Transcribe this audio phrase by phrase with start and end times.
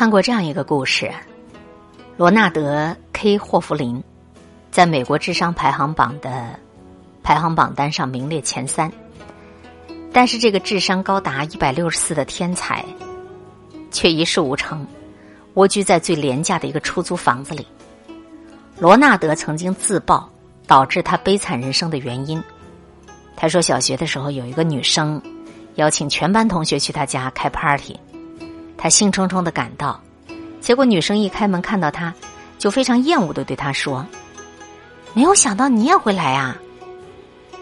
[0.00, 1.12] 看过这样一个故事：
[2.16, 4.02] 罗纳德 ·K· 霍弗林
[4.70, 6.58] 在美国智商排行榜的
[7.22, 8.90] 排行榜单上名列前三，
[10.10, 12.82] 但是这个智商高达一百六十四的天才
[13.90, 14.86] 却一事无成，
[15.52, 17.66] 蜗居在最廉价的一个出租房子里。
[18.78, 20.26] 罗纳德曾经自曝
[20.66, 22.42] 导致他悲惨人生的原因。
[23.36, 25.20] 他说，小学的时候有一个女生
[25.74, 28.00] 邀请全班同学去他家开 party。
[28.82, 30.00] 他兴冲冲的赶到，
[30.62, 32.14] 结果女生一开门看到他，
[32.58, 34.06] 就非常厌恶的对他说
[35.12, 36.56] ：“没有想到你也会来啊！”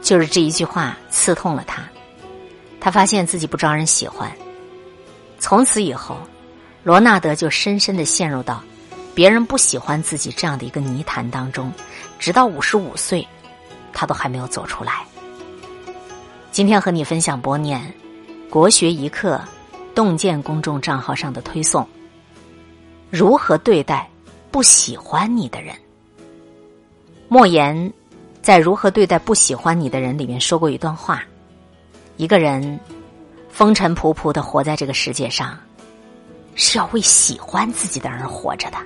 [0.00, 1.82] 就是这一句话刺痛了他，
[2.78, 4.30] 他发现自己不招人喜欢。
[5.40, 6.16] 从此以后，
[6.84, 8.62] 罗纳德就深深的陷入到
[9.12, 11.72] 别人不喜欢自己这样的一个泥潭当中，
[12.20, 13.26] 直到五十五岁，
[13.92, 15.04] 他都还没有走出来。
[16.52, 17.92] 今天和你分享博念
[18.48, 19.40] 国学一课。
[20.00, 21.86] 洞见公众账号上的推送：
[23.10, 24.08] 如何对待
[24.50, 25.76] 不喜欢你的人？
[27.28, 27.92] 莫言
[28.40, 31.22] 在《如何对待不喜欢你的人》里面说过一段话：
[32.16, 32.80] 一个人
[33.50, 35.54] 风尘仆仆的活在这个世界上，
[36.54, 38.78] 是要为喜欢自己的人活着的，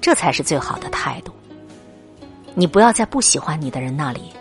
[0.00, 1.32] 这才是最好的态度。
[2.54, 4.32] 你不要在不喜欢你的人那里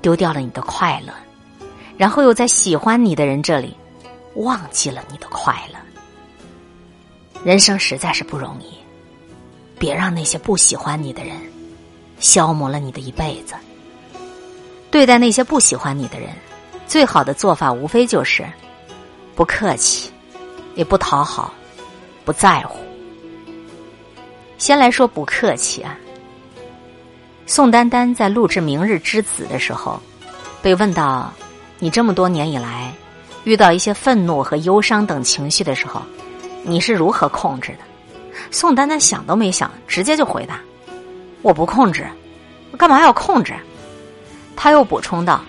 [0.00, 1.12] 丢掉了你的快乐，
[1.96, 3.76] 然后又在喜欢你的人这里。
[4.36, 5.78] 忘记了你的快乐，
[7.44, 8.76] 人生实在是不容易。
[9.78, 11.36] 别让那些不喜欢你的人
[12.18, 13.54] 消磨了你的一辈子。
[14.90, 16.30] 对待那些不喜欢你的人，
[16.86, 18.46] 最好的做法无非就是
[19.34, 20.10] 不客气，
[20.74, 21.52] 也不讨好，
[22.24, 22.78] 不在乎。
[24.56, 25.98] 先来说不客气啊。
[27.46, 30.00] 宋丹丹在录制《明日之子》的时候，
[30.62, 31.32] 被问到
[31.78, 32.92] ：“你这么多年以来。”
[33.46, 36.02] 遇到一些愤怒和忧伤等情绪的时候，
[36.64, 37.78] 你是如何控制的？
[38.50, 40.60] 宋丹丹想都没想，直接就回答
[41.42, 42.04] ：“我不控制，
[42.72, 43.54] 我干嘛要控制？”
[44.56, 45.40] 他又补充道：“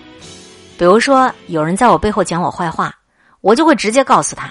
[0.78, 2.94] 比如说有人在我背后讲我坏话，
[3.40, 4.48] 我就会直接告诉他，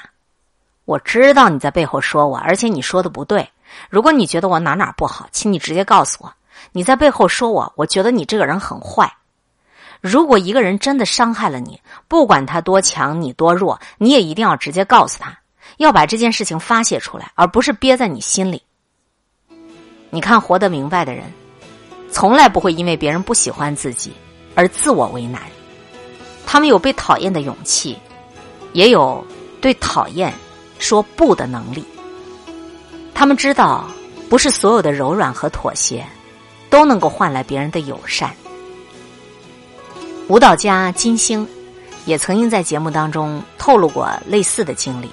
[0.83, 3.49] 我知道你在背后说我，而且你说的不对。
[3.89, 6.33] 如果你觉得我哪哪不好，请你直接告诉我。
[6.73, 9.09] 你在背后说我，我觉得你这个人很坏。”
[10.07, 15.37] 如果一个人真的伤害了你，不管他多强，你多弱，你也一定要直接告诉他，
[15.77, 18.63] 要把这件事情发泄出来，而不是憋在你心里。
[20.09, 21.25] 你看，活得明白的人，
[22.09, 24.13] 从来不会因为别人不喜欢自己
[24.55, 25.41] 而自我为难。
[26.45, 27.99] 他们有被讨厌的勇气，
[28.71, 29.25] 也有
[29.59, 30.33] 对讨厌
[30.79, 31.83] 说不的能力。
[33.13, 33.85] 他们知道，
[34.29, 36.05] 不是所有的柔软和妥协
[36.69, 38.33] 都能够换来别人的友善。
[40.29, 41.47] 舞蹈家金星
[42.05, 45.09] 也曾经在节目当中透露过类似的经历。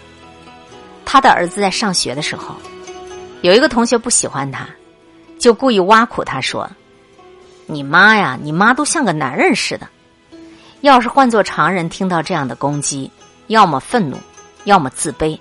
[1.05, 2.57] 他的儿子在上学的时候，
[3.43, 4.69] 有一个同学不喜欢他，
[5.39, 6.69] 就故意挖苦他说
[7.67, 9.89] ：“你妈呀，你妈都像个男人似的。”
[10.83, 13.09] 要是换做常人听到这样的攻击，
[13.47, 14.19] 要么愤怒，
[14.65, 15.39] 要么自卑。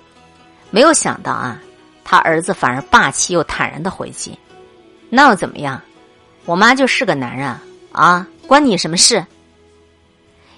[0.70, 1.60] 没有想到啊，
[2.04, 4.38] 他儿子反而霸气又坦然的回击
[5.10, 5.82] ：“那又怎么样？
[6.44, 7.52] 我妈就是个男人
[7.90, 9.24] 啊，关你什么事？”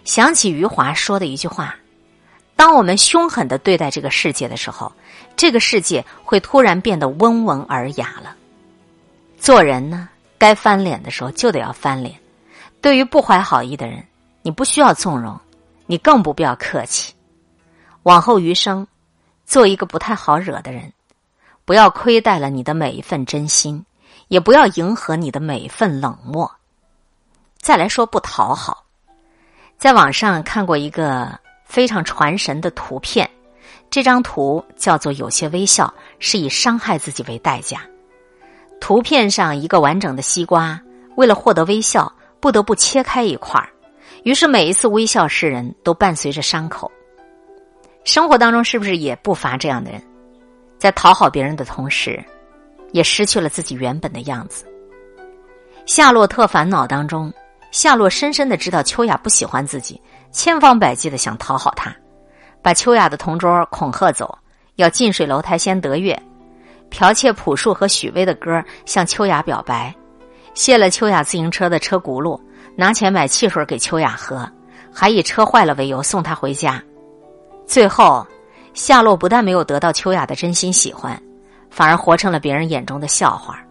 [0.06, 1.74] 想起余华说的一句话
[2.54, 4.92] ：“当我们凶狠的对待这个世界的时候，
[5.36, 8.36] 这个世界会突然变得温文尔雅了。
[9.36, 10.08] 做人呢，
[10.38, 12.14] 该翻脸的时候就得要翻脸。
[12.80, 14.06] 对于不怀好意的人，
[14.42, 15.36] 你不需要纵容，
[15.86, 17.12] 你更不必要客气。
[18.04, 18.86] 往后余生，
[19.44, 20.92] 做一个不太好惹的人，
[21.64, 23.84] 不要亏待了你的每一份真心，
[24.28, 26.48] 也不要迎合你的每一份冷漠。
[27.58, 28.84] 再来说不讨好。”
[29.78, 33.28] 在网上看过一个非常传神的图片，
[33.90, 37.80] 这张图叫做“有些微笑是以伤害自己为代价”。
[38.80, 40.80] 图片上一个完整的西瓜，
[41.16, 42.10] 为了获得微笑，
[42.40, 43.68] 不得不切开一块儿，
[44.24, 46.90] 于是每一次微笑示人都伴随着伤口。
[48.04, 50.02] 生活当中是不是也不乏这样的人，
[50.78, 52.24] 在讨好别人的同时，
[52.92, 54.64] 也失去了自己原本的样子？
[55.84, 57.30] 《夏洛特烦恼》当中。
[57.76, 60.00] 夏洛深深的知道秋雅不喜欢自己，
[60.32, 61.94] 千方百计的想讨好她，
[62.62, 64.38] 把秋雅的同桌恐吓走，
[64.76, 66.18] 要近水楼台先得月，
[66.90, 69.94] 剽窃朴树和许巍的歌向秋雅表白，
[70.54, 72.40] 卸了秋雅自行车的车轱辘，
[72.76, 74.50] 拿钱买汽水给秋雅喝，
[74.90, 76.82] 还以车坏了为由送她回家。
[77.66, 78.26] 最后，
[78.72, 81.22] 夏洛不但没有得到秋雅的真心喜欢，
[81.68, 83.62] 反而活成了别人眼中的笑话。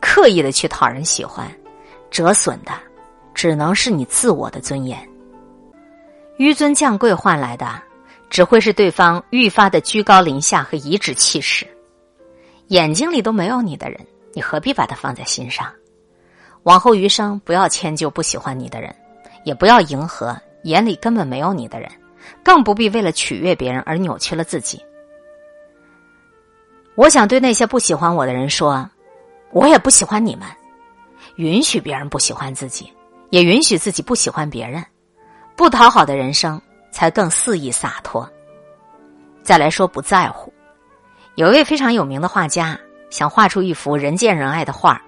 [0.00, 1.50] 刻意的去讨人喜欢。
[2.10, 2.72] 折损的，
[3.34, 4.98] 只能是你自我的尊严。
[6.38, 7.82] 纡尊降贵换来的，
[8.30, 11.66] 只会是对方愈发的居高临下和颐指气使。
[12.68, 13.98] 眼睛里都没有你的人，
[14.32, 15.66] 你何必把他放在心上？
[16.64, 18.94] 往后余生，不要迁就不喜欢你的人，
[19.44, 21.90] 也不要迎合眼里根本没有你的人，
[22.44, 24.80] 更不必为了取悦别人而扭曲了自己。
[26.94, 28.88] 我想对那些不喜欢我的人说，
[29.50, 30.46] 我也不喜欢你们。
[31.38, 32.92] 允许别人不喜欢自己，
[33.30, 34.84] 也允许自己不喜欢别人，
[35.56, 38.28] 不讨好的人生才更肆意洒脱。
[39.40, 40.52] 再来说不在乎，
[41.36, 42.76] 有一位非常有名的画家
[43.08, 45.00] 想画出一幅人见人爱的画，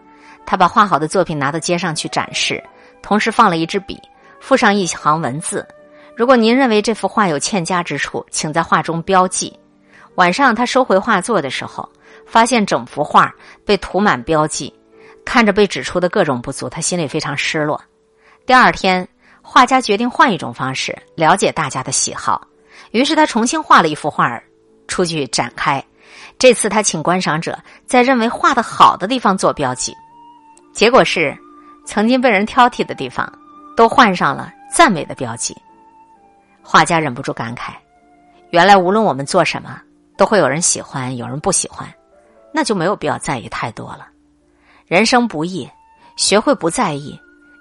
[0.47, 2.63] 他把画好的作品拿到街上去展示，
[3.03, 3.99] 同时放了一支笔，
[4.39, 5.67] 附上一行文字：
[6.17, 9.53] 如果您认为这幅画有欠佳之处，请在画中标记。
[10.15, 11.89] 晚上他收回画作的时候，
[12.25, 13.35] 发现整幅画
[13.65, 14.73] 被涂满标记。
[15.33, 17.81] 看着被指出的各种不足，他心里非常失落。
[18.45, 19.07] 第二天，
[19.41, 22.45] 画家决定换一种方式了解大家的喜好，
[22.91, 24.43] 于是他重新画了一幅画
[24.89, 25.81] 出去展开。
[26.37, 27.57] 这次他请观赏者
[27.87, 29.97] 在认为画的好的地方做标记，
[30.73, 31.33] 结果是
[31.87, 33.33] 曾经被人挑剔的地方
[33.77, 35.57] 都换上了赞美的标记。
[36.61, 37.75] 画家忍不住感慨：
[38.51, 39.81] 原来无论我们做什么，
[40.17, 41.89] 都会有人喜欢，有人不喜欢，
[42.53, 44.09] 那就没有必要在意太多了。
[44.91, 45.71] 人生不易，
[46.17, 47.17] 学会不在意，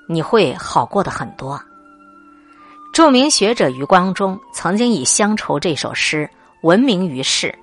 [0.08, 1.62] 你会好过的很多。
[2.92, 6.28] 著名学者余光中曾经以《乡愁》这首诗
[6.64, 7.56] 闻名于世，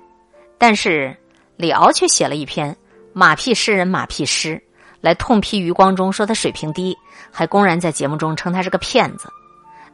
[0.56, 1.12] 但是
[1.56, 2.72] 李敖却写了一篇
[3.12, 4.54] 《马屁诗人马屁诗》
[5.00, 6.96] 来痛批余光中，说他水平低，
[7.32, 9.28] 还公然在节目中称他是个骗子。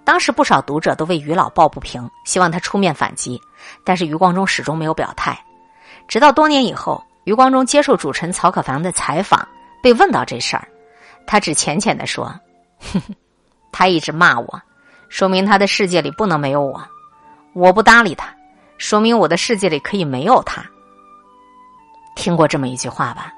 [0.05, 3.41] 当时不少读者都为余老抱不平，希望他出面反击，
[3.85, 5.43] 但是余光中始终没有表态。
[6.07, 9.49] 直到多年以后，余光中接受主持人曹可凡的采访。
[9.82, 10.69] 被问到这事儿，
[11.26, 12.26] 他只浅浅的说
[12.79, 13.14] ：“哼哼，
[13.73, 14.62] 他一直骂我，
[15.08, 16.81] 说明他的世界里不能没有我；
[17.52, 18.34] 我不搭理他，
[18.79, 20.64] 说明我的世界里可以没有他。”
[22.14, 23.32] 听过这么一句话吧？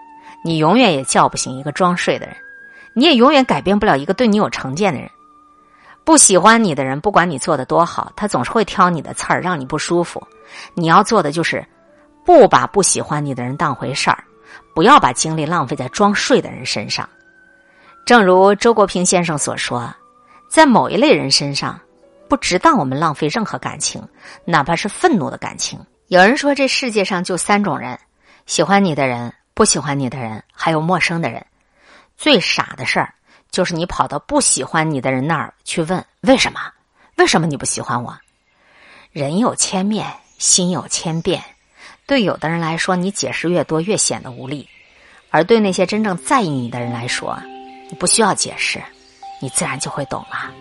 [0.45, 2.37] 你永远也叫不醒一个装睡的人，
[2.95, 5.11] 你也永远改变不了一个对你有成见的人。
[6.05, 10.23] 不喜欢你的人，不管你做的多好，他总是会挑你的刺儿，让你不舒服。
[10.75, 11.67] 你要做的就是，
[12.27, 14.23] 不把不喜欢你的人当回事儿。
[14.75, 17.09] 不要把精力浪费在装睡的人身上。
[18.05, 19.95] 正如周国平先生所说，
[20.49, 21.81] 在某一类人身上，
[22.29, 24.07] 不值当我们浪费任何感情，
[24.45, 25.79] 哪怕是愤怒的感情。
[26.09, 27.99] 有人说，这世界上就三种人：
[28.47, 31.45] 喜欢你的人、不喜欢你的人，还有陌生的人。
[32.17, 33.15] 最傻的事儿，
[33.51, 36.61] 就是你跑到不喜欢你的人那儿去问为什么？
[37.17, 38.17] 为什么你不喜欢我？
[39.13, 41.43] 人有千面，心有千变。
[42.07, 44.67] 对有的人来说，你解释越多越显得无力；
[45.31, 47.39] 而对那些真正在意你的人来说，
[47.91, 48.79] 你不需要解释，
[49.41, 50.53] 你自然就会懂了。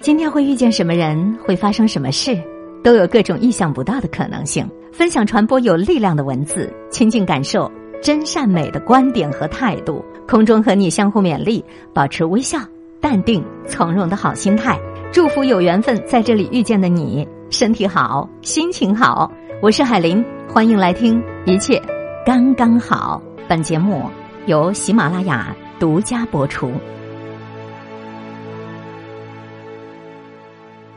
[0.00, 2.38] 今天会遇见什么人，会发生什么事，
[2.82, 4.66] 都有各种意想不到的可能性。
[4.92, 7.70] 分享传播有力量的文字，亲近感受
[8.02, 10.02] 真善美的观点和态度。
[10.26, 11.62] 空中和你相互勉励，
[11.92, 12.58] 保持微笑、
[13.00, 14.78] 淡定、从容的好心态。
[15.12, 19.30] 祝福有缘分在这里遇见的你，身体好，心情好。
[19.62, 20.35] 我是海林。
[20.56, 21.78] 欢迎来听，一切
[22.24, 23.20] 刚刚好。
[23.46, 24.08] 本节目
[24.46, 26.72] 由喜马拉雅独家播出。